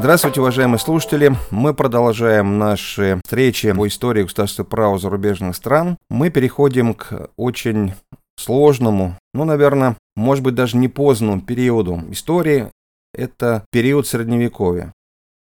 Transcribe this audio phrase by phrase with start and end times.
[0.00, 1.36] Здравствуйте, уважаемые слушатели.
[1.50, 5.98] Мы продолжаем наши встречи по истории государства права зарубежных стран.
[6.08, 7.92] Мы переходим к очень
[8.38, 12.70] сложному, ну, наверное, может быть, даже не поздному периоду истории.
[13.12, 14.90] Это период Средневековья.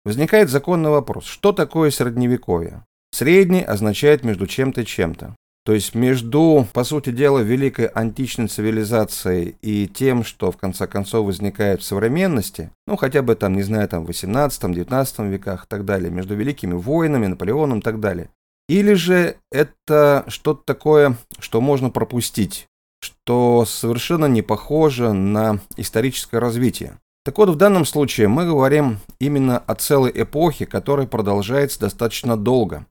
[0.06, 2.86] Возникает законный вопрос, что такое Средневековье?
[3.12, 5.36] Средний означает между чем-то и чем-то.
[5.64, 11.26] То есть между, по сути дела, великой античной цивилизацией и тем, что в конце концов
[11.26, 15.84] возникает в современности, ну хотя бы там, не знаю, там в 18-19 веках и так
[15.84, 18.30] далее, между великими воинами, Наполеоном и так далее.
[18.68, 22.68] Или же это что-то такое, что можно пропустить,
[23.00, 26.98] что совершенно не похоже на историческое развитие.
[27.24, 32.86] Так вот, в данном случае мы говорим именно о целой эпохе, которая продолжается достаточно долго.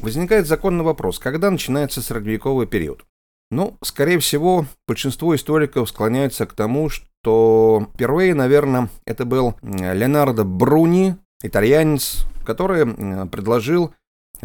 [0.00, 3.04] Возникает законный вопрос, когда начинается средневековый период?
[3.50, 11.16] Ну, скорее всего, большинство историков склоняются к тому, что впервые, наверное, это был Леонардо Бруни,
[11.42, 12.86] итальянец, который
[13.28, 13.94] предложил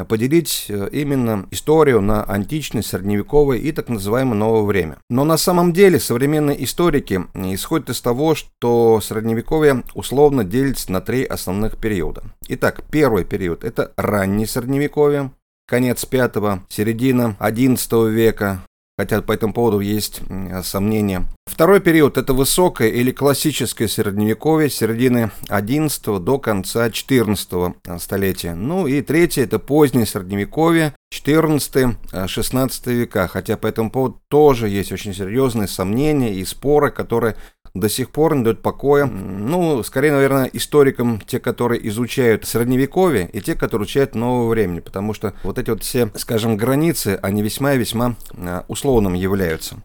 [0.05, 4.97] поделить э, именно историю на античное, средневековое и так называемое новое время.
[5.09, 11.23] Но на самом деле современные историки исходят из того, что средневековье условно делится на три
[11.23, 12.23] основных периода.
[12.47, 15.31] Итак, первый период– это раннее средневековье,
[15.67, 18.61] конец V, середина XI века,
[18.97, 20.21] хотя по этому поводу есть
[20.63, 21.25] сомнения.
[21.45, 28.53] Второй период– это высокое или классическое средневековье середины XI до конца XIV столетия.
[28.53, 35.13] Ну и третье– это позднее средневековье, XIV-XVI века, хотя по этому поводу тоже есть очень
[35.13, 37.37] серьезные сомнения и споры, которые
[37.79, 39.05] до сих пор не дают покоя.
[39.05, 45.13] Ну, скорее, наверное, историкам, те, которые изучают средневековье, и те, которые изучают новое времени, потому
[45.13, 49.77] что вот эти вот все, скажем, границы, они весьма и весьма а, условным являются.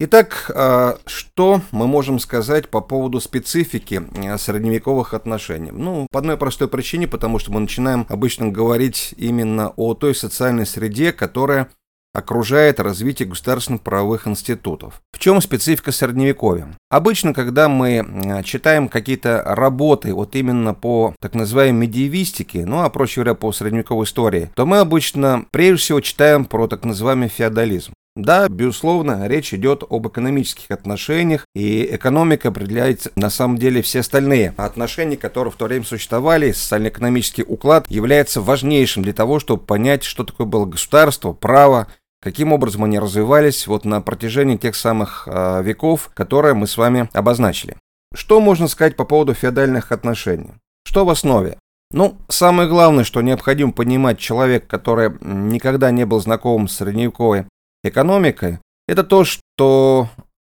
[0.00, 5.70] Итак, а, что мы можем сказать по поводу специфики а, средневековых отношений?
[5.70, 10.66] Ну, по одной простой причине, потому что мы начинаем обычно говорить именно о той социальной
[10.66, 11.68] среде, которая
[12.14, 15.02] окружает развитие государственных правовых институтов.
[15.12, 16.68] В чем специфика Средневековья?
[16.88, 23.16] Обычно, когда мы читаем какие-то работы вот именно по так называемой медиевистике, ну а проще
[23.16, 27.92] говоря по средневековой истории, то мы обычно прежде всего читаем про так называемый феодализм.
[28.16, 34.54] Да, безусловно, речь идет об экономических отношениях, и экономика определяет на самом деле все остальные
[34.56, 36.52] отношения, которые в то время существовали.
[36.52, 41.88] Социально-экономический уклад является важнейшим для того, чтобы понять, что такое было государство, право,
[42.24, 47.10] каким образом они развивались вот на протяжении тех самых э, веков, которые мы с вами
[47.12, 47.76] обозначили.
[48.14, 50.54] Что можно сказать по поводу феодальных отношений?
[50.86, 51.58] Что в основе?
[51.90, 57.44] Ну, самое главное, что необходимо понимать человек, который никогда не был знаком с средневековой
[57.84, 58.58] экономикой,
[58.88, 60.08] это то, что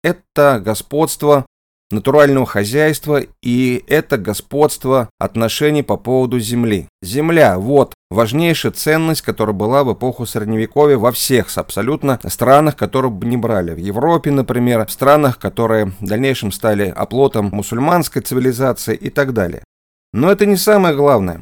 [0.03, 1.47] это господство
[1.91, 6.89] натурального хозяйства и это господство отношений по поводу земли.
[7.01, 13.27] Земля– вот важнейшая ценность, которая была в эпоху Средневековья во всех абсолютно странах, которые бы
[13.27, 13.73] не брали.
[13.73, 19.65] В Европе, например, в странах, которые в дальнейшем стали оплотом мусульманской цивилизации и так далее.
[20.13, 21.41] Но это не самое главное.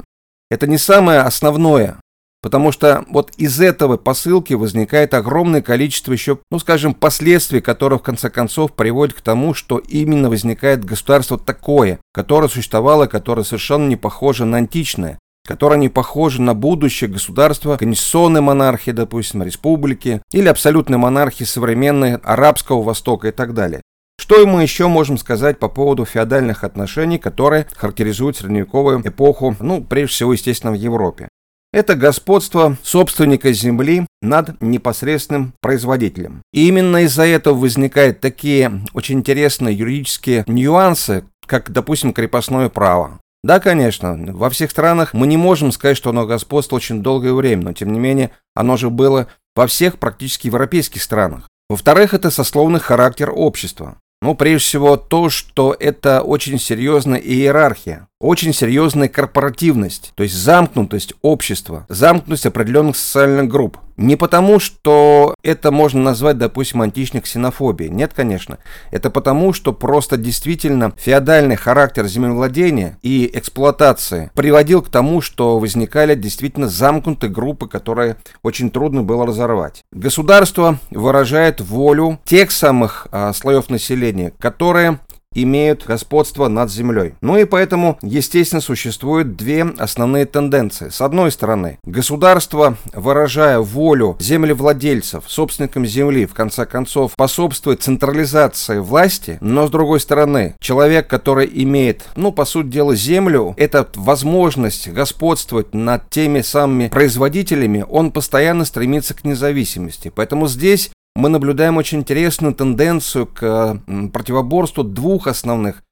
[0.51, 1.99] Это не самое основное.
[2.43, 8.03] Потому что вот из этого посылки возникает огромное количество еще, ну скажем, последствий, которые в
[8.03, 13.95] конце концов приводят к тому, что именно возникает государство такое, которое существовало, которое совершенно не
[13.95, 20.98] похоже на античное, которое не похоже на будущее государства, конституционной монархии, допустим, республики, или абсолютной
[20.98, 23.82] монархии современной арабского Востока и так далее.
[24.19, 30.14] Что мы еще можем сказать по поводу феодальных отношений, которые характеризуют средневековую эпоху, ну, прежде
[30.14, 31.28] всего, естественно, в Европе?
[31.72, 36.42] Это господство собственника земли над непосредственным производителем.
[36.53, 43.19] И именно из-за этого возникают такие очень интересные юридические нюансы, как, допустим, крепостное право.
[43.42, 47.64] Да, конечно, во всех странах мы не можем сказать, что оно господство очень долгое время,
[47.64, 49.26] но тем не менее оно же было
[49.56, 51.48] во всех практически европейских странах.
[51.68, 53.98] Во-вторых, это сословный характер общества.
[54.21, 61.15] Ну, прежде всего, то, что это очень серьезная иерархия, очень серьезная корпоративность, то есть замкнутость
[61.22, 63.78] общества, замкнутость определенных социальных групп.
[63.97, 67.91] Не потому, что это можно назвать, допустим, античной ксенофобией.
[67.91, 68.59] Нет, конечно.
[68.91, 76.15] Это потому, что просто действительно феодальный характер землевладения и эксплуатации приводил к тому, что возникали
[76.15, 79.84] действительно замкнутые группы, которые очень трудно было разорвать.
[79.92, 84.98] Государство выражает волю тех самых а, слоев населения, которые
[85.34, 87.15] имеют господство над землей.
[87.21, 90.89] Ну и поэтому, естественно, существуют две основные тенденции.
[90.89, 99.39] С одной стороны, государство, выражая волю землевладельцев, собственникам земли, в конце концов, способствует централизации власти,
[99.41, 105.75] но с другой стороны, человек, который имеет, ну, по сути дела, землю, это возможность господствовать
[105.75, 110.13] над теми самыми производителями, он постоянно стремится к независимости.
[110.15, 113.80] Поэтому здесь мы наблюдаем очень интересную тенденцию к
[114.12, 115.82] противоборству двух основных,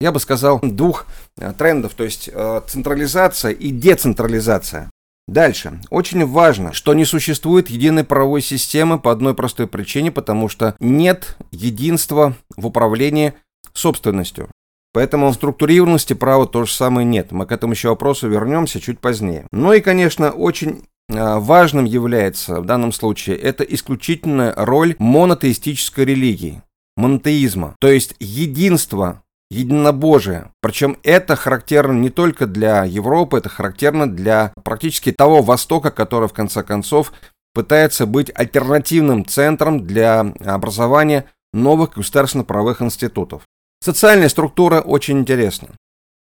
[0.00, 1.06] я бы сказал, двух
[1.38, 4.90] э, трендов, то есть э, централизация и децентрализация.
[5.26, 5.80] Дальше.
[5.90, 11.36] Очень важно, что не существует единой правовой системы по одной простой причине, потому что нет
[11.50, 13.34] единства в управлении
[13.72, 14.48] собственностью.
[14.92, 17.32] Поэтому структурированности права то же самое нет.
[17.32, 19.46] Мы к этому еще вопросу вернемся чуть позднее.
[19.50, 26.62] Ну и, конечно, очень важным является в данном случае это исключительная роль монотеистической религии,
[26.96, 30.50] монотеизма, то есть единство, единобожие.
[30.60, 36.32] Причем это характерно не только для Европы, это характерно для практически того Востока, который в
[36.32, 37.12] конце концов
[37.54, 43.42] пытается быть альтернативным центром для образования новых государственно-правовых институтов.
[43.80, 45.68] Социальная структура очень интересна.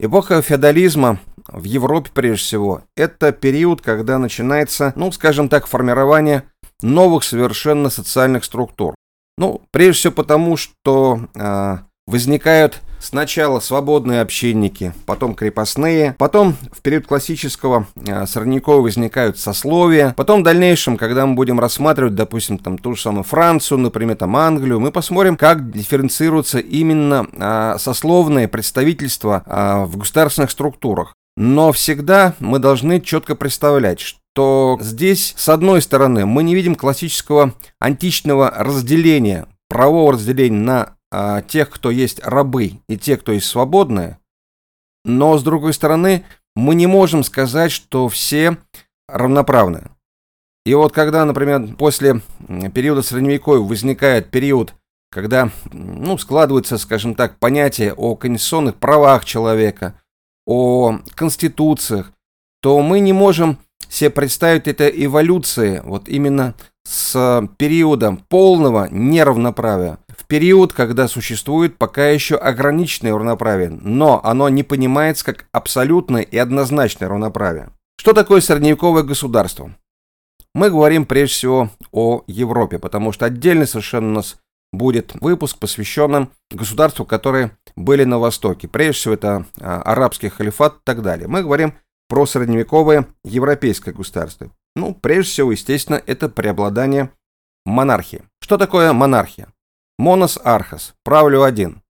[0.03, 6.45] Эпоха феодализма в Европе, прежде всего, это период, когда начинается, ну, скажем так, формирование
[6.81, 8.95] новых совершенно социальных структур.
[9.37, 17.07] Ну, прежде всего потому, что э, возникают Сначала свободные общинники, потом крепостные, потом в период
[17.07, 22.95] классического э, средневековья возникают сословия, потом в дальнейшем, когда мы будем рассматривать, допустим, там ту
[22.95, 29.85] же самую Францию, например, там Англию, мы посмотрим, как дифференцируются именно э, сословные представительства э,
[29.87, 31.15] в государственных структурах.
[31.39, 37.55] Но всегда мы должны четко представлять, что здесь, с одной стороны, мы не видим классического
[37.79, 44.19] античного разделения, правового разделения на а, тех, кто есть рабы, и тех, кто есть свободные.
[45.05, 46.25] Но, с другой стороны,
[46.55, 48.59] мы не можем сказать, что все
[49.09, 49.91] равноправны.
[50.67, 52.21] И вот когда, например, после
[52.75, 54.75] периода Средневековья возникает период,
[55.11, 59.95] когда ну, складывается, скажем так, понятие о конституционных правах человека,
[60.47, 62.13] о конституциях,
[62.63, 63.59] то мы не можем
[63.89, 66.55] себе представить это эволюции вот именно
[66.85, 69.99] с периодом полного неравноправия
[70.31, 77.09] период, когда существует пока еще ограниченное равноправие, но оно не понимается как абсолютное и однозначное
[77.09, 77.71] равноправие.
[77.99, 79.75] Что такое средневековое государство?
[80.55, 84.37] Мы говорим прежде всего о Европе, потому что отдельно совершенно у нас
[84.73, 88.69] будет выпуск, посвященный государству, которые были на Востоке.
[88.69, 91.27] Прежде всего это а, арабский халифат и так далее.
[91.27, 91.75] Мы говорим
[92.09, 94.51] про средневековое европейское государство.
[94.77, 97.11] Ну, прежде всего, естественно, это преобладание
[97.65, 98.23] монархии.
[98.41, 99.49] Что такое монархия?
[100.01, 101.83] Монос архос, правлю один.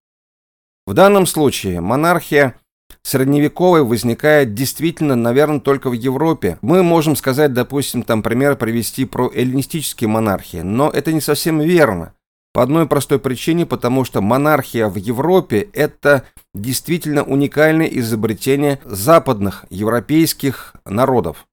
[0.84, 2.56] В данном случае монархия
[3.04, 6.58] средневековой возникает действительно, наверное, только в Европе.
[6.60, 12.12] Мы можем сказать, допустим, там пример привести про эллинистические монархии, но это не совсем верно.
[12.52, 20.74] По одной простой причине, потому что монархия в Европе– это действительно уникальное изобретение западных европейских
[20.84, 21.46] народов.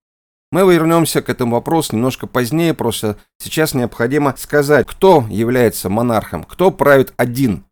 [0.51, 6.71] Мы вернемся к этому вопросу немножко позднее, просто сейчас необходимо сказать, кто является монархом, кто
[6.71, 7.65] правит один.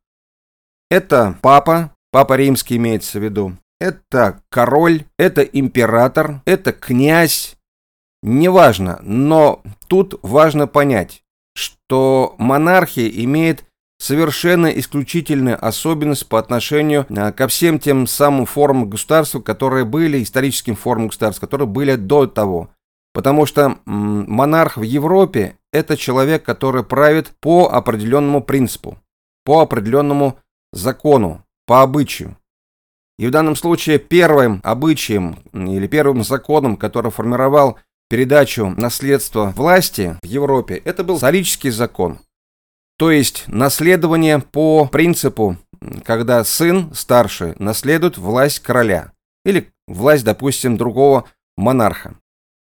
[0.89, 7.55] Это папа, папа римский имеется в виду, это король, это император, это князь,
[8.21, 11.23] неважно, но тут важно понять,
[11.55, 13.65] что монархия имеет
[13.97, 20.75] совершенно исключительная особенность по отношению а, ко всем тем самым формам государства, которые были, историческим
[20.75, 22.69] формам государства, которые были до того.
[23.15, 28.97] Потому что монарх в Европе– это человек, который правит по определенному принципу,
[29.45, 30.37] по определенному
[30.73, 32.35] закону, по обычаю.
[33.17, 37.79] И в данном случае первым обычаем или первым законом, который формировал
[38.09, 42.19] передачу наследства власти в Европе, это был Салический закон.
[42.97, 45.55] То есть наследование по принципу,
[46.03, 49.13] когда сын старший наследует власть короля
[49.45, 51.23] или власть, допустим, другого
[51.55, 52.15] монарха.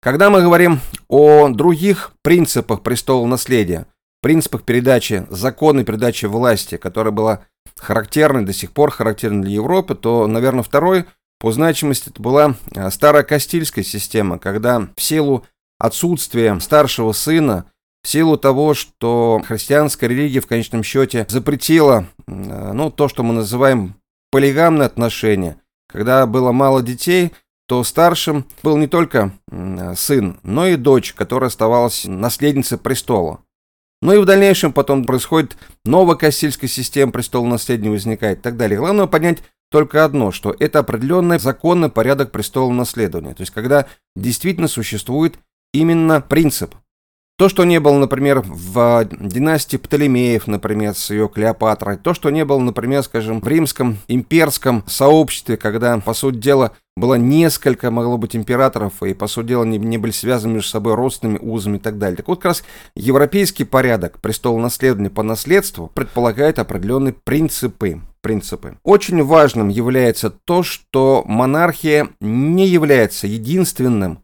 [0.05, 3.88] Когда мы говорим о других принципах престола наследия,
[4.21, 7.39] принципах передачи, законной передачи власти, которая была
[7.75, 11.05] характерной, до сих пор характерной для Европы, то, наверное, второй
[11.39, 15.43] по значимости это была э, старая Кастильская система, когда в силу
[15.79, 17.65] отсутствия старшего сына
[18.03, 23.33] в силу того, что христианская религия в конечном счете запретила э, ну, то, что мы
[23.33, 23.95] называем
[24.29, 25.59] полигамные отношения.
[25.91, 27.31] Когда было мало детей,
[27.67, 29.31] то старшим был не только
[29.95, 33.39] сын, но и дочь, которая оставалась наследницей престола.
[34.01, 38.77] Ну и в дальнейшем потом происходит новая Кастильская система, престол наследия возникает и так далее.
[38.77, 39.39] Главное понять
[39.72, 43.34] только одно, что это определенный законный порядок престола наследования.
[43.34, 45.39] То есть когда действительно существует
[45.74, 46.75] именно принцип
[47.38, 52.45] то, что не было, например, в династии Птолемеев, например, с ее Клеопатрой, то, что не
[52.45, 58.35] было, например, скажем, в римском имперском сообществе, когда, по сути дела, было несколько, могло быть,
[58.35, 61.97] императоров, и, по сути дела, не, не были связаны между собой родственными узами и так
[61.97, 62.17] далее.
[62.17, 62.63] Так вот, как раз
[62.95, 68.01] европейский порядок престола наследования по наследству предполагает определенные принципы.
[68.21, 68.77] принципы.
[68.83, 74.19] Очень важным является то, что монархия не является единственным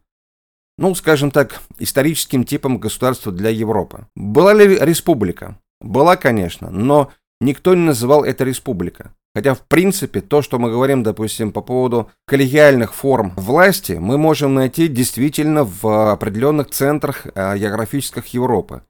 [0.78, 4.06] ну, скажем так, историческим типом государства для Европы.
[4.16, 5.58] Была ли республика?
[5.80, 9.14] Была, конечно, но никто не называл это республика.
[9.34, 14.54] Хотя, в принципе, то, что мы говорим, допустим, по поводу коллегиальных форм власти, мы можем
[14.54, 18.82] найти действительно в определенных центрах э, географических Европы.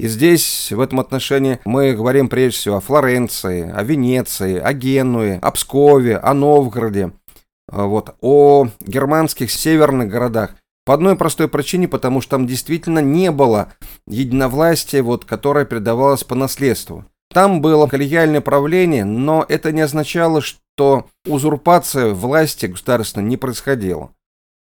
[0.00, 5.38] И здесь, в этом отношении, мы говорим прежде всего о Флоренции, о Венеции, о Генуе,
[5.40, 7.12] о Пскове, о Новгороде,
[7.70, 10.56] э, вот, о германских северных городах.
[10.84, 13.72] По одной простой причине, потому что там действительно не было
[14.08, 17.04] единовластия, вот, которое передавалось по наследству.
[17.34, 24.12] Там было коллегиальное правление, но это не означало, что узурпация власти государственной не происходила.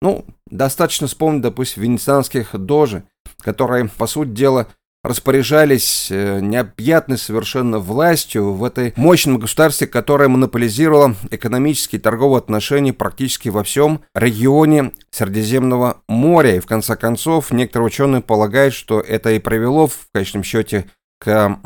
[0.04, 3.06] Ну, достаточно вспомнить, допустим, венецианских дожи,
[3.42, 4.68] которые, по сути дела,
[5.04, 12.94] распоряжались э, необъятной совершенно властью в этой мощном государстве, которое монополизировало экономические и торговые отношения
[12.94, 16.58] практически во всем регионе Средиземного моря.
[16.58, 20.86] И в конце концов, некоторые ученые полагают, что это и привело в конечном счете
[21.20, 21.60] к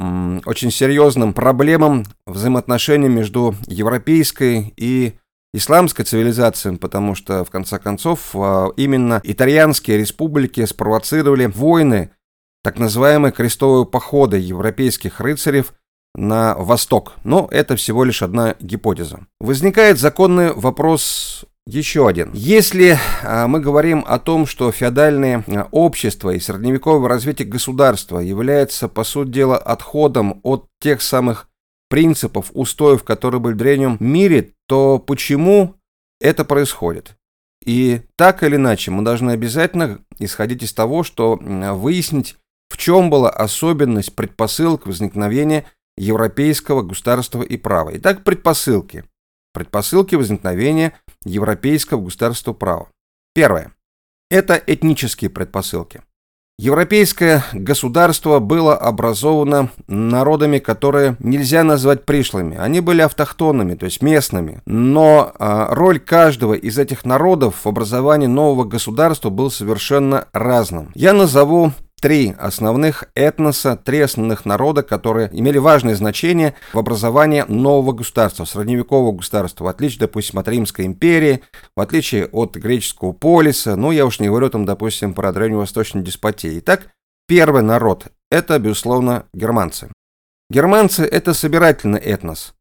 [0.46, 5.14] очень серьезным проблемам взаимоотношений между европейской и
[5.54, 12.10] исламской цивилизацией, потому что, в конце концов, а, именно итальянские республики спровоцировали войны
[12.64, 15.74] так называемые крестовые походы европейских рыцарев
[16.16, 19.28] на восток, но это всего лишь одна гипотеза.
[19.40, 22.32] Возникает законный вопрос еще один.
[22.34, 28.88] Если а, мы говорим о том, что феодальное а, общество и средневековое развитие государства является,
[28.88, 31.48] по сути дела, отходом от тех самых
[31.90, 35.76] принципов, устоев, которые были в древнем мире, то почему
[36.20, 37.16] это происходит?
[37.66, 42.36] И так или иначе, мы должны обязательно исходить из того, что выяснить
[42.70, 45.66] в чем была особенность предпосылок возникновения
[45.96, 47.92] европейского государства и права?
[47.94, 49.06] Итак, предпосылки.
[49.54, 50.94] Предпосылки возникновения
[51.26, 52.88] европейского государства права.
[53.34, 53.74] Первое.
[54.30, 56.02] Это этнические предпосылки.
[56.60, 62.58] Европейское государство было образовано народами, которые нельзя назвать пришлыми.
[62.58, 64.62] Они были автохтонными, то есть местными.
[64.68, 70.92] Но э, роль каждого из этих народов в образовании нового государства был совершенно разным.
[70.94, 77.94] Я назову три основных этноса, три основных народа, которые имели важное значение в образовании нового
[77.94, 81.40] государства, средневекового государства, в отличие, допустим, от Римской империи,
[81.78, 86.60] в отличие от греческого полиса, ну, я уж не говорю там, допустим, про древневосточную деспотию.
[86.60, 86.90] Итак,
[87.26, 89.88] первый народ– это, безусловно, германцы.
[90.50, 92.54] Германцы– это собирательный этнос.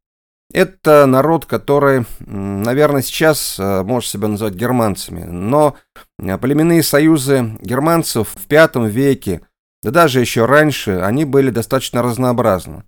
[0.53, 5.75] Это народ, который, наверное, сейчас э, может себя назвать германцами, но
[6.19, 9.41] э, племенные союзы германцев в V веке,
[9.81, 12.83] да даже еще раньше, они были достаточно разнообразны.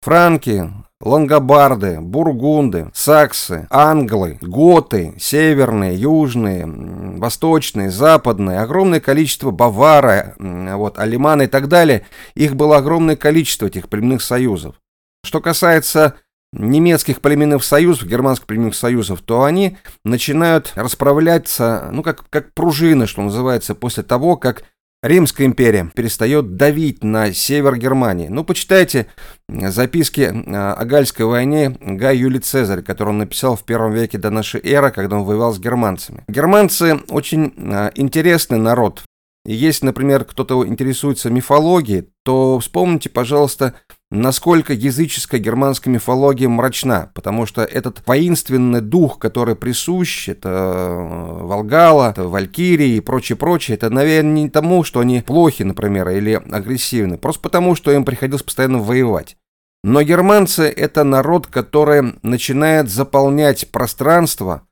[0.00, 0.72] Франки,
[1.02, 11.48] лангобарды, бургунды, саксы, англы, готы, северные, южные, восточные, западные, огромное количество бавары, вот, алиманы и
[11.48, 14.76] так далее, их было огромное количество этих племенных союзов.
[15.22, 16.14] Что касается
[16.52, 23.22] немецких племенных союзов, германских племенных союзов, то они начинают расправляться, ну, как, как пружины, что
[23.22, 24.64] называется, после того, как
[25.02, 28.28] Римская империя перестает давить на север Германии.
[28.28, 29.06] Ну, почитайте
[29.48, 34.60] записки о Гальской войне Гай Юлий Цезарь, который он написал в первом веке до нашей
[34.60, 36.24] эры, когда он воевал с германцами.
[36.28, 39.02] Германцы очень э, интересный народ.
[39.46, 43.72] Если, например, кто-то интересуется мифологией, то вспомните, пожалуйста,
[44.10, 52.10] насколько языческая германская мифология мрачна, потому что этот воинственный дух, который присущ, это э, Волгала,
[52.10, 57.18] это Валькирии и прочее, прочее, это, наверное, не тому, что они плохи, например, или агрессивны,
[57.18, 59.36] просто потому, что им приходилось постоянно воевать.
[59.82, 64.66] Но германцы– это народ, который начинает заполнять пространство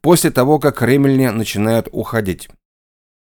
[0.00, 2.48] после того, как римляне начинают уходить.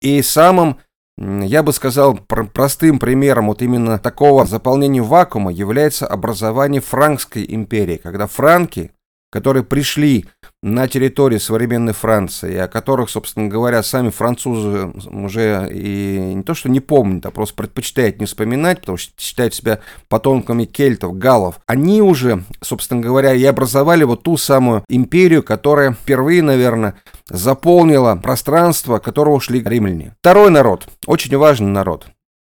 [0.02, 0.78] И самым
[1.22, 8.28] я бы сказал, простым примером вот именно такого заполнения вакуума является образование Франкской империи, когда
[8.28, 8.92] франки
[9.32, 10.26] которые пришли
[10.62, 16.70] на территории современной Франции, о которых, собственно говоря, сами французы уже и не то что
[16.70, 22.02] не помнят, а просто предпочитают не вспоминать, потому что считают себя потомками кельтов, галлов, они
[22.02, 26.96] уже, собственно говоря, и образовали вот ту самую империю, которая впервые, наверное,
[27.32, 30.16] заполнила пространство, которого шли римляне.
[30.20, 32.08] Второй народ, очень важный народ,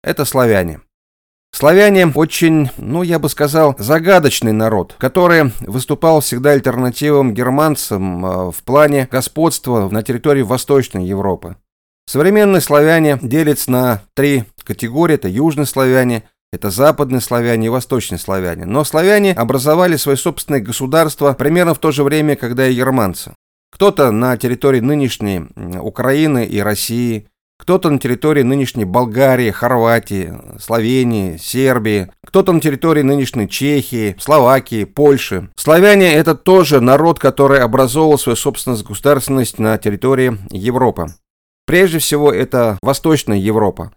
[0.03, 0.81] это славяне.
[1.53, 8.63] Славяне очень, ну я бы сказал, загадочный народ, который выступал всегда альтернативом германцам э, в
[8.63, 11.55] плане господства на территории Восточной Европы.
[12.07, 15.13] Современные славяне делятся на три категории.
[15.13, 18.65] Это южные славяне, это западные славяне и восточные славяне.
[18.65, 23.35] Но славяне образовали свое собственное государство примерно в то же время, когда и германцы.
[23.73, 25.47] Кто-то на территории нынешней
[25.79, 27.25] Украины и России,
[27.57, 35.49] кто-то на территории нынешней Болгарии, Хорватии, Словении, Сербии, кто-то на территории нынешней Чехии, Словакии, Польши.
[35.55, 41.07] Славяне– это тоже народ, который образовал свою собственную государственность на территории Европы.
[41.65, 43.91] Прежде всего, это Восточная Европа.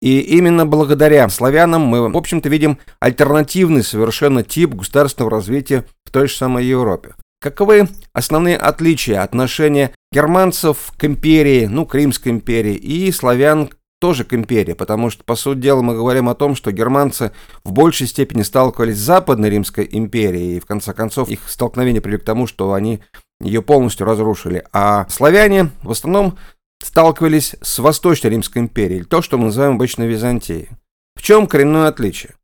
[0.00, 6.26] И именно благодаря славянам мы, в общем-то, видим альтернативный совершенно тип государственного развития в той
[6.26, 7.16] же самой Европе.
[7.40, 14.34] Каковы основные отличия отношения германцев к империи, ну, к Римской империи, и славян тоже к
[14.34, 17.32] империи, потому что, по сути дела, мы говорим о том, что германцы
[17.64, 22.18] в большей степени сталкивались с Западной Римской империей, и в конце концов их столкновение привели
[22.18, 23.00] к тому, что они
[23.40, 24.64] ее полностью разрушили.
[24.72, 26.36] А славяне в основном
[26.82, 30.68] сталкивались с Восточной Римской империей, то, что мы называем обычно Византией.
[31.14, 32.34] В чем коренное отличие?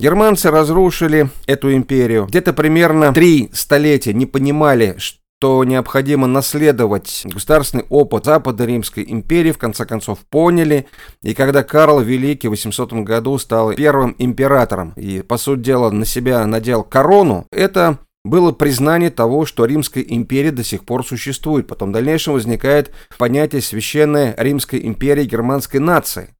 [0.00, 2.24] Германцы разрушили эту империю.
[2.24, 9.58] Где-то примерно три столетия не понимали, что необходимо наследовать государственный опыт Западной Римской империи, в
[9.58, 10.86] конце концов поняли.
[11.22, 16.06] И когда Карл Великий в 800 году стал первым императором и, по сути дела, на
[16.06, 21.66] себя надел корону, это было признание того, что Римская империя до сих пор существует.
[21.66, 26.34] Потом в дальнейшем возникает понятие священной Римской империи германской нации.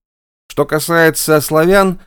[0.51, 2.01] Что касается славян,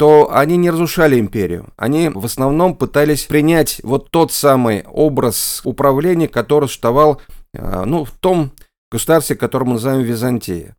[0.00, 1.74] то они не разрушали империю.
[1.76, 7.20] Они в основном пытались принять вот тот самый образ управления, который существовал
[7.52, 8.52] э, ну, в том
[8.90, 10.74] государстве, которое мы называем Византия.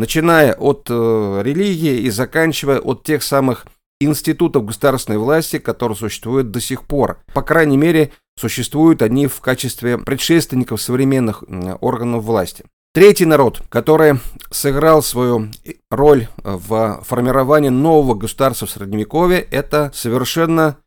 [0.00, 3.66] Начиная от э, религии и заканчивая от тех самых
[4.00, 7.20] институтов государственной власти, которые существуют до сих пор.
[7.34, 11.44] По крайней мере, существуют они в качестве предшественников современных
[11.80, 12.64] органов власти.
[12.96, 15.50] Третий народ, который сыграл свою
[15.90, 20.78] роль в формировании нового государства в Средневековье, это совершенно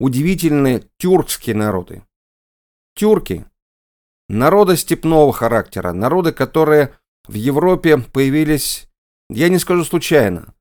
[0.00, 2.04] удивительные тюркские народы.
[2.96, 3.44] Тюрки–
[4.30, 6.94] народы степного характера, народы, которые
[7.26, 8.88] в Европе появились,
[9.28, 10.54] я не скажу случайно,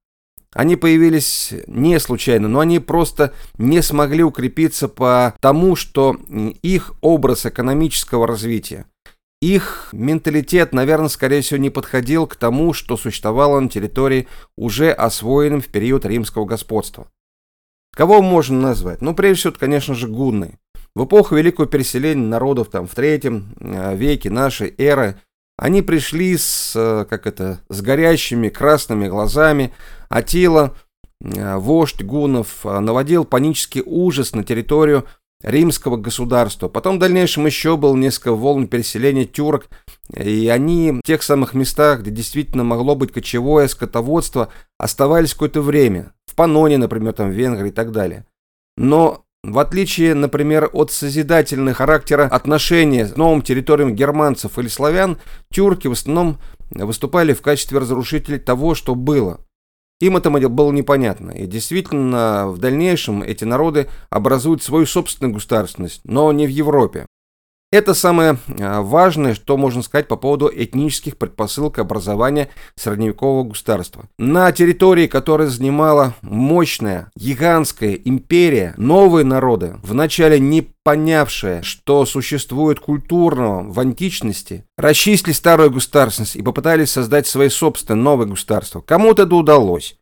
[0.51, 6.17] они появились не случайно, но они просто не смогли укрепиться по тому, что
[6.63, 8.87] их образ экономического развития–
[9.41, 15.62] их менталитет, наверное, скорее всего, не подходил к тому, что существовало на территории, уже освоенном
[15.62, 17.08] в период римского господства.
[17.95, 19.02] Кого можно назвать?
[19.02, 20.60] Ну, прежде всего, конечно же, гунны.
[20.95, 25.19] В эпоху великого переселения народов там, в третьем э, веке нашей эры
[25.58, 29.73] они пришли с, э, как это, с горящими красными глазами.
[30.10, 30.76] Атила,
[31.21, 35.06] э, вождь гуннов, наводил панический ужас на территорию
[35.43, 36.67] римского государства.
[36.67, 39.67] Потом в дальнейшем еще был несколько волн переселения тюрок,
[40.15, 46.13] и они в тех самых местах, где действительно могло быть кочевое скотоводство, оставались какое-то время.
[46.26, 48.26] В Паноне, например, там в Венгрии и так далее.
[48.78, 55.19] Но в отличие, например, от созидательного характера отношения с новым территориям германцев или славян,
[55.52, 56.39] тюрки в основном
[56.71, 59.39] выступали в качестве разрушителей того, что было.
[59.99, 66.31] Им это было непонятно, и действительно в дальнейшем эти народы образуют свою собственную государственность, но
[66.31, 67.07] не в Европе.
[67.69, 74.06] Это самое а, важное, что можно сказать по поводу этнических предпосылок образования средневекового государства.
[74.17, 83.69] На территории, которая занимала мощная, гигантская империя, новые народы, вначале не понявшие, что существует культурного
[83.69, 88.80] в античности, расчистили старую государственность и попытались создать свои собственные новые государства.
[88.80, 89.97] Кому-то это удалось.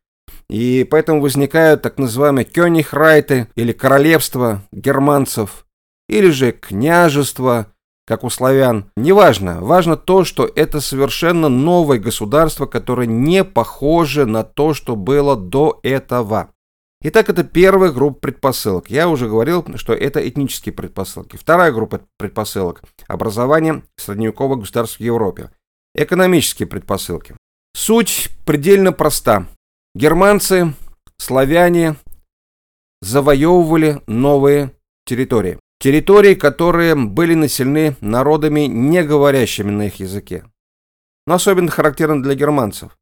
[0.50, 5.65] И поэтому возникают так называемые кёнихрайты или королевства германцев,
[6.08, 7.68] или же княжество,
[8.06, 8.92] как у славян.
[8.96, 15.36] Неважно, важно то, что это совершенно новое государство, которое не похоже на то, что было
[15.36, 16.50] до этого.
[17.02, 18.90] Итак, это первая группа предпосылок.
[18.90, 21.38] Я уже говорил, что это этнические предпосылки.
[21.38, 25.52] Вторая группа предпосылок– образование средневекового государства в Европе.
[25.94, 27.36] Экономические предпосылки.
[27.76, 29.48] Суть предельно проста.
[29.94, 30.74] Германцы,
[31.18, 31.96] славяне
[33.02, 34.72] завоевывали новые
[35.06, 35.60] территории.
[35.80, 40.46] Территорий, которые были населены народами, не говорящими на их языке.
[41.28, 42.98] Но особенно характерно для германцев.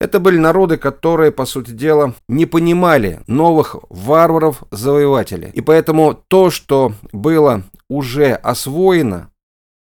[0.00, 5.50] Это были народы, которые, по сути дела, не понимали новых варваров-завоевателей.
[5.50, 9.30] И поэтому то, что было уже освоено,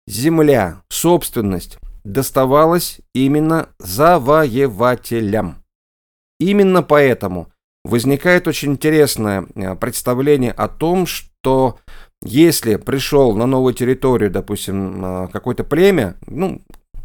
[0.08, 5.64] земля, собственность, доставалось именно завоевателям.
[6.40, 7.52] Именно поэтому
[7.86, 11.80] возникает очень интересное э, представление о том, что
[12.24, 16.62] если пришел на новую территорию, допустим, э, какое-то племя, ну,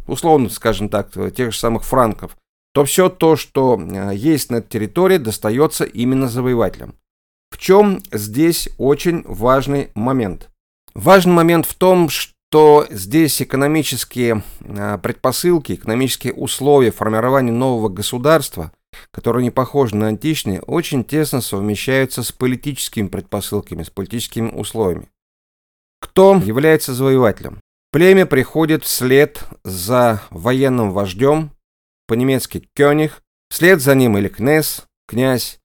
[0.07, 2.35] условно, скажем так, тех же самых франков,
[2.73, 6.95] то все то, что э, есть на территории, достается именно завоевателям.
[7.49, 10.49] В чем здесь очень важный момент?
[10.93, 18.73] Важный момент в том, что здесь экономические э, предпосылки, экономические условия формирования нового государства,
[19.11, 25.09] которые не похожи на античные, очень тесно совмещаются с политическими предпосылками, с политическими условиями.
[25.99, 27.59] Кто является завоевателем?
[27.91, 31.51] Племя приходит вслед за военным вождем,
[32.07, 35.59] по-немецки «кёниг», вслед за ним или «кнес», «князь»,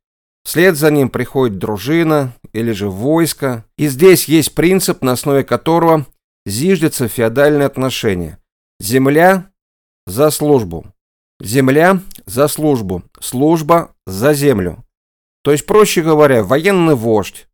[0.44, 3.64] вслед за ним приходит дружина или же войско.
[3.76, 6.06] И здесь есть принцип, на основе которого
[6.46, 8.38] зиждется феодальное отношение.
[8.78, 9.50] Земля
[10.06, 10.86] за службу.
[11.40, 13.02] Земля за службу.
[13.20, 14.84] Служба за землю.
[15.42, 17.48] То есть, проще говоря, военный вождь.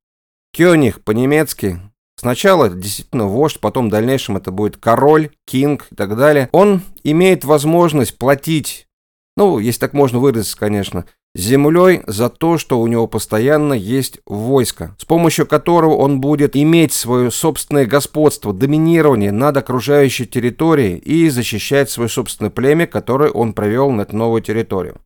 [0.52, 1.80] Кёниг по-немецки
[2.18, 6.48] Сначала это действительно вождь, потом в дальнейшем это будет король, кинг и так далее.
[6.52, 8.88] Он имеет возможность платить,
[9.36, 11.04] ну, если так можно выразиться, конечно,
[11.36, 16.92] землей за то, что у него постоянно есть войско, с помощью которого он будет иметь
[16.92, 23.90] свое собственное господство, доминирование над окружающей территорией и защищать свое собственное племя, которое он провел
[23.90, 24.96] на эту новую территорию.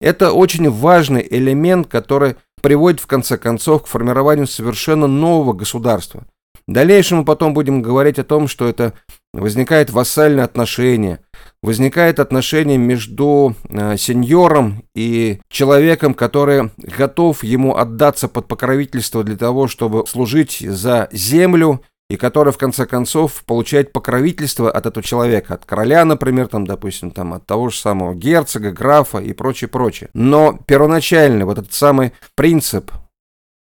[0.00, 6.24] Это очень важный элемент, который приводит в конце концов к формированию совершенно нового государства.
[6.66, 8.92] В дальнейшем мы потом будем говорить о том, что это
[9.32, 11.20] возникает вассальное отношение,
[11.62, 19.68] возникает отношение между э, сеньором и человеком, который готов ему отдаться под покровительство для того,
[19.68, 25.64] чтобы служить за землю, и который в конце концов получает покровительство от этого человека, от
[25.64, 30.10] короля, например, там, допустим, там, от того же самого герцога, графа и прочее, прочее.
[30.12, 32.90] Но первоначально вот этот самый принцип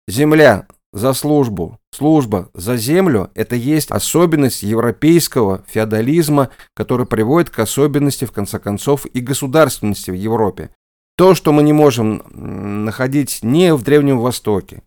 [0.09, 8.25] земля за службу, служба за землю– это есть особенность европейского феодализма, который приводит к особенности,
[8.25, 10.69] в конце концов, и государственности в Европе.
[11.17, 12.23] То, что мы не можем
[12.85, 14.83] находить ни в Древнем Востоке,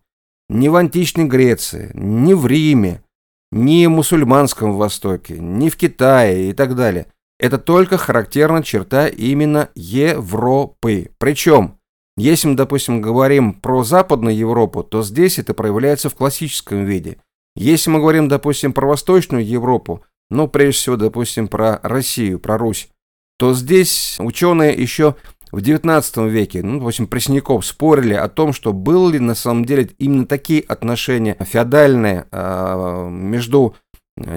[0.49, 3.03] ни в античной Греции, ни в Риме,
[3.51, 7.07] ни в мусульманском Востоке, ни в Китае и так далее.
[7.39, 11.11] Это только характерна черта именно Европы.
[11.17, 11.76] Причем
[12.17, 17.17] если мы, допустим, говорим про Западную Европу, то здесь это проявляется в классическом виде.
[17.55, 22.89] Если мы говорим, допустим, про Восточную Европу, ну, прежде всего, допустим, про Россию, про Русь,
[23.37, 25.15] то здесь ученые еще
[25.51, 29.89] в XIX веке, ну, допустим, Пресняков, спорили о том, что были ли на самом деле
[29.99, 33.75] именно такие отношения феодальные э, между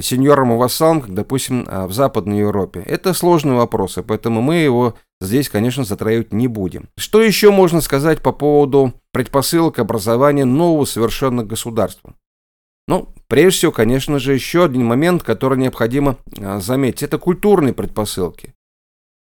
[0.02, 2.80] сеньором и вассалом, как, допустим, в Западной Европе.
[2.80, 6.88] Это сложный вопрос, и поэтому мы его здесь, конечно, затрагивать не будем.
[6.96, 12.14] Что еще можно сказать по поводу предпосылок образования нового совершенно государства?
[12.88, 18.54] Ну, прежде всего, конечно же, еще один момент, который необходимо а, заметить, это культурные предпосылки.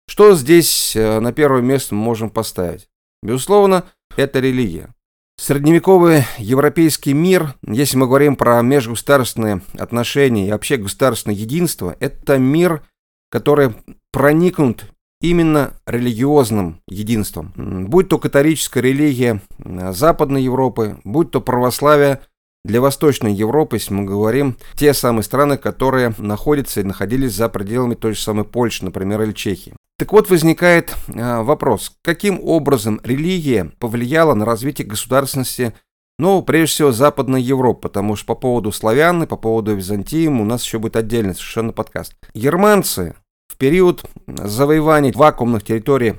[0.07, 2.87] Что здесь а, на первое место мы можем поставить?
[3.23, 4.93] Безусловно, это религия.
[5.39, 12.83] Средневековый европейский мир, если мы говорим про межгосударственные отношения и вообще государственное единство, это мир,
[13.29, 13.75] который
[14.11, 14.85] проникнут
[15.21, 17.53] именно религиозным единством.
[17.87, 22.21] Будь то католическая религия э, Западной Европы, будь то православие
[22.63, 27.95] для Восточной Европы, если мы говорим, те самые страны, которые находятся и находились за пределами
[27.95, 29.73] той же самой Польши, например, или Чехии.
[29.97, 35.73] Так вот, возникает э, вопрос, каким образом религия повлияла на развитие государственности
[36.19, 40.43] ну, прежде всего, Западной Европы, потому что по поводу славян и по поводу Византии у
[40.45, 42.15] нас еще будет отдельный совершенно подкаст.
[42.33, 43.15] Германцы
[43.47, 46.15] в период завоевания вакуумных территорий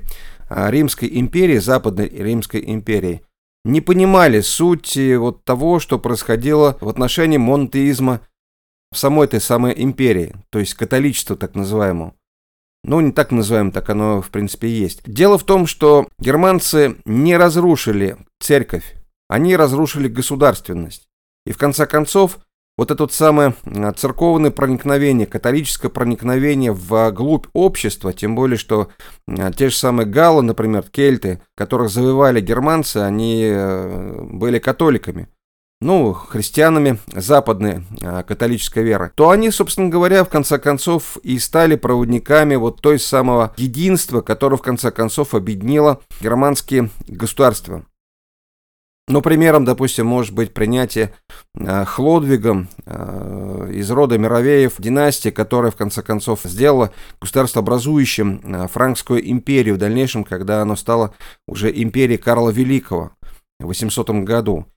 [0.49, 3.21] а, Римской империи, Западной Римской империи,
[3.65, 8.21] не понимали сути вот того, что происходило в отношении монотеизма
[8.91, 12.13] в самой этой самой империи, то есть католичества так называемого.
[12.83, 15.01] Ну, не так называем, так оно в принципе есть.
[15.03, 18.95] Дело в том, что германцы не разрушили церковь,
[19.27, 21.07] они разрушили государственность.
[21.45, 22.39] И в конце концов,
[22.79, 28.57] вот это вот самое а, церковное проникновение, католическое проникновение в а, глубь общества, тем более,
[28.57, 28.87] что
[29.27, 33.51] а, те же самые галлы, например, кельты, которых завоевали германцы, они
[34.31, 35.27] были католиками.
[35.81, 41.75] ну, христианами западной э, католической веры, то они, собственно говоря, в конце концов и стали
[41.75, 47.83] проводниками вот той самого единства, которое в конце концов объединило германские государства.
[49.11, 51.15] Ну, примером, допустим, может быть принятие
[51.55, 59.27] э, Хлодвигом э, из рода Мировеев династии, которая, в конце концов, сделала государствообразующим э, Франкскую
[59.27, 61.15] империю в дальнейшем, когда оно стало
[61.47, 63.13] уже империей Карла Великого
[63.59, 64.67] в 800 году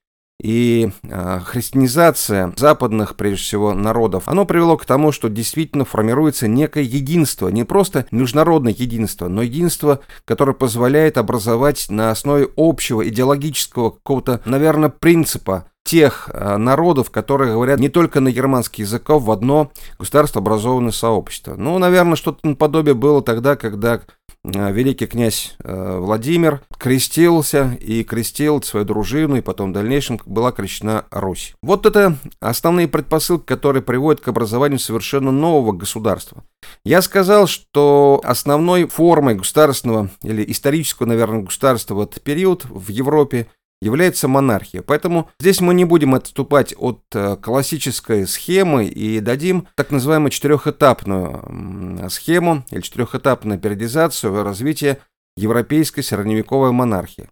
[0.43, 6.83] и э, христианизация западных, прежде всего, народов, оно привело к тому, что действительно формируется некое
[6.83, 14.41] единство, не просто международное единство, но единство, которое позволяет образовать на основе общего идеологического какого-то,
[14.45, 19.73] наверное, принципа тех э, народов, которые говорят не только на германский язык, а в одно
[19.99, 21.55] государство образованное сообщество.
[21.57, 24.01] Ну, наверное, что-то наподобие было тогда, когда
[24.45, 31.05] великий князь э, Владимир крестился и крестил свою дружину, и потом в дальнейшем была крещена
[31.11, 31.55] Русь.
[31.63, 36.43] Вот это основные предпосылки, которые приводят к образованию совершенно нового государства.
[36.85, 43.47] Я сказал, что основной формой государственного или исторического, наверное, государства в этот период в Европе–
[43.83, 44.83] является монархия.
[44.83, 52.09] Поэтому здесь мы не будем отступать от э, классической схемы и дадим так называемую четырехэтапную
[52.09, 54.99] схему или четырехэтапную периодизацию развития
[55.37, 57.29] европейской средневековой монархии.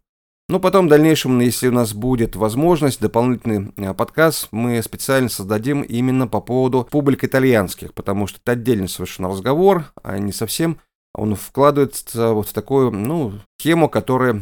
[0.49, 5.29] Но ну, потом в дальнейшем, если у нас будет возможность, дополнительный э, подкаст мы специально
[5.29, 10.81] создадим именно по поводу публик итальянских, потому что это отдельный совершенно разговор, а не совсем
[11.15, 14.41] он вкладывается вот в такую ну, схему, которая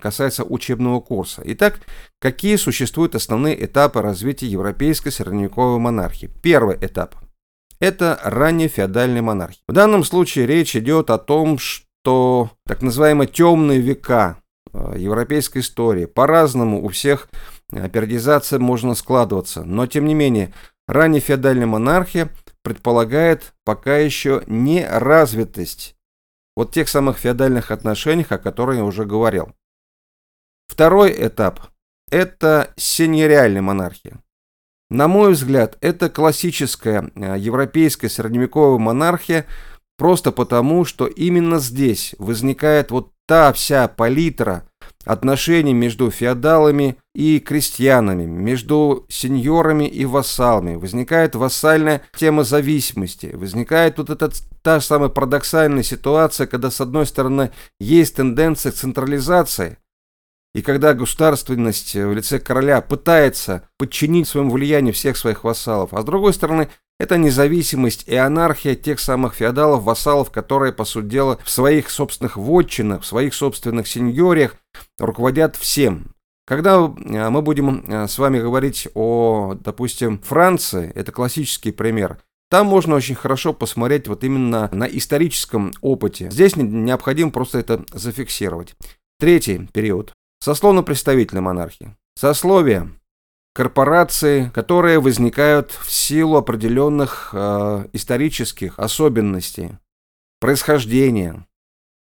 [0.00, 1.42] касается учебного курса.
[1.44, 1.80] Итак,
[2.20, 6.30] какие существуют основные этапы развития европейской средневековой монархии?
[6.42, 7.14] Первый этап–
[7.80, 9.62] это ранняя феодальная монархия.
[9.68, 14.38] В данном случае речь идет о том, что так называемые темные века
[14.72, 17.28] э, европейской истории по-разному у всех
[17.72, 20.52] э, периодизация можно складываться, но тем не менее
[20.88, 22.30] ранняя феодальная монархия–
[22.64, 25.96] предполагает пока еще не развитость
[26.56, 29.52] вот тех самых феодальных отношений, о которых я уже говорил.
[30.66, 31.68] Второй этап–
[32.10, 34.18] это сеньориальная монархия.
[34.90, 39.46] На мой взгляд, это классическая э, европейская средневековая монархия
[39.96, 44.62] просто потому, что именно здесь возникает вот та вся палитра
[45.04, 50.76] отношений между феодалами и крестьянами, между сеньорами и вассалами.
[50.76, 53.30] Возникает вассальная тема зависимости.
[53.34, 54.30] Возникает вот эта
[54.62, 59.78] та самая парадоксальная ситуация, когда с одной стороны есть тенденция к централизации,
[60.54, 66.04] и когда государственность в лице короля пытается подчинить своему влиянию всех своих вассалов, а с
[66.04, 71.50] другой стороны это независимость и анархия тех самых феодалов, вассалов, которые, по сути дела, в
[71.50, 74.56] своих собственных вотчинах, в своих собственных сеньориях
[74.98, 76.14] руководят всем.
[76.46, 82.18] Когда э, мы будем э, с вами говорить о, допустим, Франции, это классический пример,
[82.50, 86.30] там можно очень хорошо посмотреть вот именно на историческом опыте.
[86.30, 88.76] Здесь необходимо просто это зафиксировать.
[89.18, 90.12] Третий период.
[90.40, 91.96] Сословно-представительная монархия.
[92.16, 92.90] Сословие
[93.54, 99.78] корпорации, которые возникают в силу определенных э, исторических особенностей,
[100.40, 101.46] происхождения,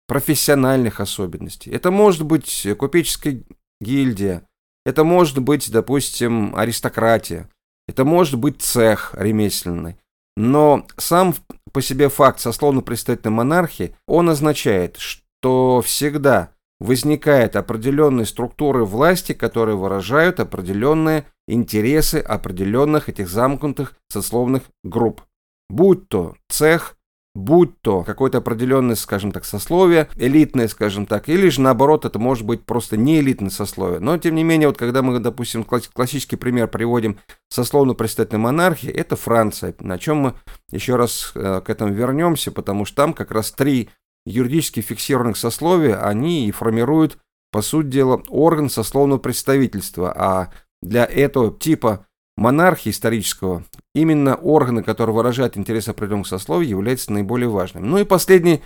[0.07, 1.71] профессиональных особенностей.
[1.71, 3.43] Это может быть купеческая
[3.79, 4.43] гильдия,
[4.86, 7.49] это может быть, допустим, аристократия,
[7.88, 9.97] это может быть цех ремесленный.
[10.36, 11.33] Но сам
[11.71, 20.39] по себе факт сословно-представительной монархии, он означает, что всегда возникают определенные структуры власти, которые выражают
[20.39, 25.21] определенные интересы определенных этих замкнутых сословных групп.
[25.69, 26.95] Будь то цех,
[27.37, 32.45] будь то какое-то определенное, скажем так, сословие, элитное, скажем так, или же наоборот, это может
[32.45, 33.99] быть просто не элитное сословие.
[33.99, 39.75] Но, тем не менее, вот когда мы, допустим, классический пример приводим сословно-представительной монархии, это Франция,
[39.79, 40.33] на чем мы
[40.71, 43.89] еще раз э, к этому вернемся, потому что там как раз три
[44.27, 47.17] юридически фиксированных сословия, они и формируют,
[47.51, 53.63] по сути дела, орган сословного представительства, а для этого типа монархии исторического
[53.95, 57.89] именно органы, которые выражают интересы определенных сословий, являются наиболее важным.
[57.89, 58.61] Ну и последний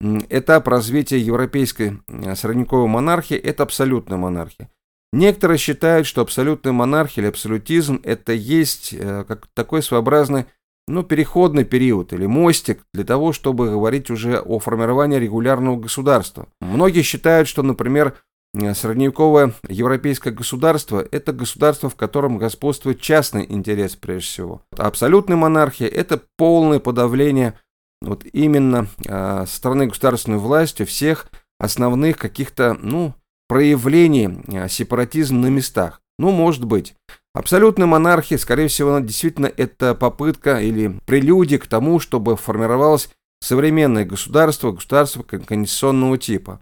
[0.00, 4.68] этап развития европейской э, средневековой монархии– это абсолютная монархия.
[5.12, 10.46] Некоторые считают, что абсолютная монархия или абсолютизм– это есть э, как такой своеобразный
[10.86, 16.46] ну, переходный период или мостик для того, чтобы говорить уже о формировании регулярного государства.
[16.60, 18.14] Многие считают, что, например,
[18.54, 24.62] Э, средневековое европейское государство– это государство, в котором господствует частный интерес прежде всего.
[24.76, 27.58] Абсолютная монархия– это полное подавление
[28.00, 33.14] вот именно э, стороны государственной власти всех основных каких-то ну,
[33.48, 36.00] проявлений э, сепаратизма на местах.
[36.18, 36.94] Ну, может быть.
[37.34, 44.70] Абсолютная монархия, скорее всего, действительно это попытка или прелюдия к тому, чтобы формировалось современное государство,
[44.70, 46.60] государство конституционного типа.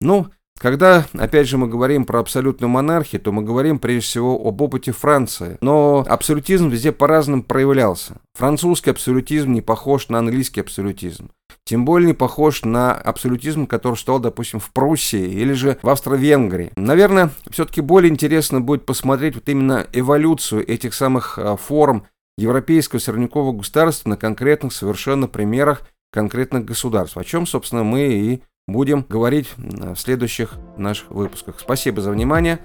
[0.00, 4.60] Ну, когда, опять же, мы говорим про абсолютную монархию, то мы говорим прежде всего об
[4.60, 5.58] опыте Франции.
[5.60, 8.16] Но абсолютизм везде по-разному проявлялся.
[8.34, 11.30] Французский абсолютизм не похож на английский абсолютизм.
[11.64, 16.72] Тем более не похож на абсолютизм, который стал, допустим, в Пруссии или же в Австро-Венгрии.
[16.76, 22.06] Наверное, все-таки более интересно будет посмотреть вот именно эволюцию этих самых а, форм
[22.38, 29.06] европейского средневекового государства на конкретных совершенно примерах конкретных государств, о чем, собственно, мы и будем
[29.08, 31.60] говорить в следующих наших выпусках.
[31.60, 32.60] Спасибо за внимание.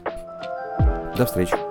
[1.17, 1.70] До встречи.